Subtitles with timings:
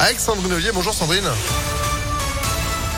[0.00, 0.58] avec Sandrine.
[0.74, 1.28] Bonjour Sandrine.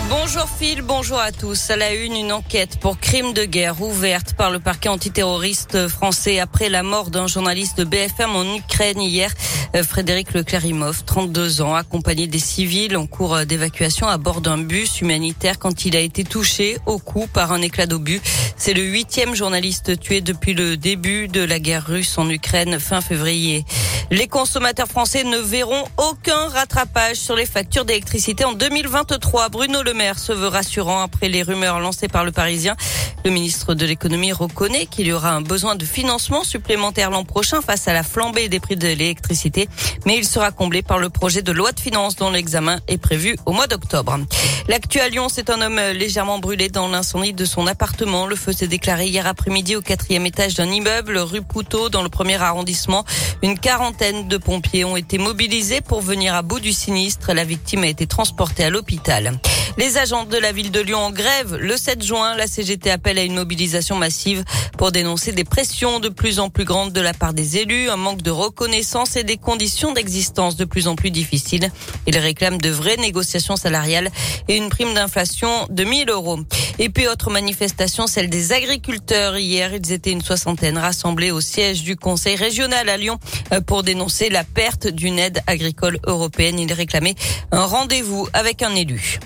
[0.08, 1.70] Bonjour Phil, bonjour à tous.
[1.70, 6.38] À la une, une enquête pour crime de guerre ouverte par le parquet antiterroriste français
[6.38, 9.32] après la mort d'un journaliste de BFM en Ukraine hier.
[9.74, 15.00] Euh, Frédéric Leclérimov, 32 ans, accompagné des civils en cours d'évacuation à bord d'un bus
[15.00, 18.20] humanitaire quand il a été touché au cou par un éclat d'obus.
[18.56, 23.00] C'est le huitième journaliste tué depuis le début de la guerre russe en Ukraine fin
[23.00, 23.64] février.
[24.12, 29.48] Les consommateurs français ne verront aucun rattrapage sur les factures d'électricité en 2023.
[29.48, 32.76] Bruno Le Maire se veut rassurant après les rumeurs lancées par le Parisien.
[33.24, 37.60] Le ministre de l'économie reconnaît qu'il y aura un besoin de financement supplémentaire l'an prochain
[37.60, 39.68] face à la flambée des prix de l'électricité,
[40.06, 43.36] mais il sera comblé par le projet de loi de finances dont l'examen est prévu
[43.46, 44.18] au mois d'octobre.
[44.66, 48.26] L'actu à Lyon, c'est un homme légèrement brûlé dans l'incendie de son appartement.
[48.26, 52.08] Le feu s'est déclaré hier après-midi au quatrième étage d'un immeuble rue Poutot dans le
[52.08, 53.04] premier arrondissement.
[53.42, 57.32] Une quarantaine de pompiers ont été mobilisés pour venir à bout du sinistre.
[57.32, 59.38] La victime a été transportée à l'hôpital.
[59.78, 61.56] Les agents de la ville de Lyon en grève.
[61.56, 64.44] Le 7 juin, la CGT appelle à une mobilisation massive
[64.76, 67.96] pour dénoncer des pressions de plus en plus grandes de la part des élus, un
[67.96, 71.70] manque de reconnaissance et des conditions d'existence de plus en plus difficiles.
[72.06, 74.10] Ils réclament de vraies négociations salariales
[74.46, 76.40] et une prime d'inflation de 1000 euros.
[76.78, 79.38] Et puis autre manifestation, celle des agriculteurs.
[79.38, 83.18] Hier, ils étaient une soixantaine rassemblés au siège du Conseil régional à Lyon
[83.52, 86.58] euh, pour dénoncer la perte d'une aide agricole européenne.
[86.58, 87.14] Ils réclamaient
[87.52, 89.18] un rendez-vous avec un élu.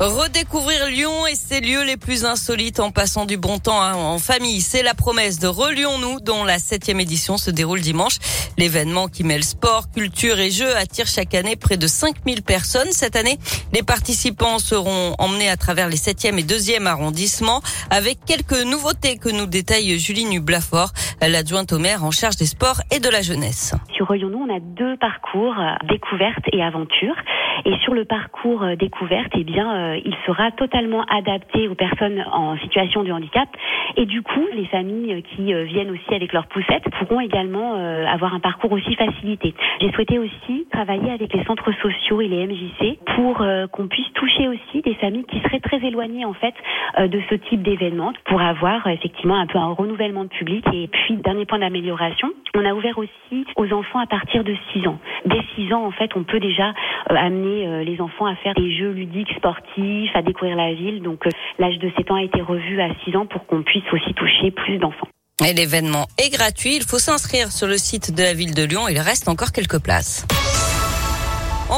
[0.00, 4.18] Redécouvrir Lyon et ses lieux les plus insolites en passant du bon temps hein, en
[4.20, 4.60] famille.
[4.60, 8.18] C'est la promesse de Relions-nous dont la septième édition se déroule dimanche.
[8.58, 12.92] L'événement qui mêle sport, culture et jeux attire chaque année près de 5000 personnes.
[12.92, 13.38] Cette année,
[13.72, 19.28] les participants seront emmenés à travers les septième et deuxième arrondissements avec quelques nouveautés que
[19.28, 23.74] nous détaille Julie Nublafort, l'adjointe au maire en charge des sports et de la jeunesse.
[23.96, 25.56] Sur Relions-nous, on a deux parcours,
[25.88, 27.16] découverte et aventure.
[27.64, 32.24] Et sur le parcours euh, découverte, eh bien, euh, il sera totalement adapté aux personnes
[32.32, 33.48] en situation de handicap.
[33.96, 37.74] Et du coup, les familles qui euh, viennent aussi avec leurs poussettes pourront également
[38.06, 39.54] avoir un parcours aussi facilité.
[39.80, 43.42] J'ai souhaité aussi travailler avec les centres sociaux et les MJC pour
[43.72, 46.54] qu'on puisse toucher aussi des familles qui seraient très éloignées en fait
[46.98, 50.64] de ce type d'événement pour avoir effectivement un peu un renouvellement de public.
[50.72, 54.86] Et puis, dernier point d'amélioration, on a ouvert aussi aux enfants à partir de 6
[54.86, 54.98] ans.
[55.26, 56.72] Dès 6 ans, en fait, on peut déjà
[57.08, 61.02] amener euh, les enfants à faire des jeux ludiques sportifs, à découvrir la ville.
[61.02, 63.84] Donc euh, l'âge de 7 ans a été revu à 6 ans pour qu'on puisse
[63.92, 65.08] aussi toucher plus d'enfants.
[65.46, 66.76] Et l'événement est gratuit.
[66.76, 68.88] Il faut s'inscrire sur le site de la ville de Lyon.
[68.88, 70.26] Il reste encore quelques places.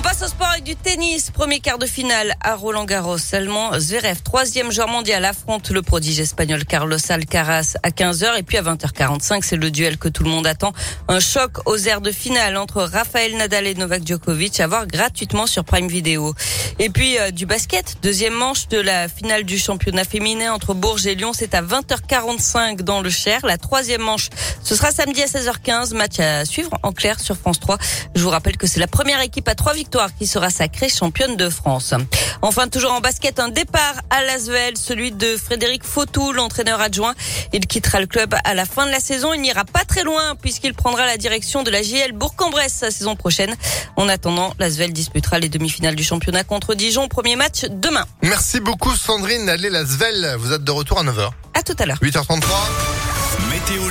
[0.01, 1.31] On passe au sport avec du tennis.
[1.31, 3.19] Premier quart de finale à Roland Garros.
[3.19, 8.39] Seulement Zverev, troisième joueur mondial, affronte le prodige espagnol Carlos Alcaraz à 15h.
[8.39, 10.73] Et puis à 20h45, c'est le duel que tout le monde attend.
[11.09, 15.47] Un choc aux airs de finale entre Rafael Nadal et Novak Djokovic à voir gratuitement
[15.47, 16.35] sur Prime Video.
[16.79, 21.07] Et puis euh, du basket, deuxième manche de la finale du championnat féminin entre Bourges
[21.07, 21.33] et Lyon.
[21.35, 23.45] C'est à 20h45 dans le Cher.
[23.45, 24.31] La troisième manche,
[24.65, 25.95] ce sera samedi à 16h15.
[25.95, 27.77] Match à suivre en clair sur France 3.
[28.15, 31.35] Je vous rappelle que c'est la première équipe à trois victoire qui sera sacrée championne
[31.35, 31.95] de France.
[32.43, 37.13] Enfin, toujours en basket, un départ à Lasvel, celui de Frédéric Fautou, l'entraîneur adjoint.
[37.53, 39.33] Il quittera le club à la fin de la saison.
[39.33, 43.17] Il n'ira pas très loin puisqu'il prendra la direction de la JL Bourg-en-Bresse la saison
[43.17, 43.57] prochaine.
[43.97, 47.09] En attendant, Lasvel disputera les demi-finales du championnat contre Dijon.
[47.09, 48.07] Premier match demain.
[48.23, 49.49] Merci beaucoup Sandrine.
[49.49, 51.31] Allez Lasvel, vous êtes de retour à 9h.
[51.55, 51.99] À tout à l'heure.
[52.01, 52.45] 8h33.
[53.51, 53.89] Météo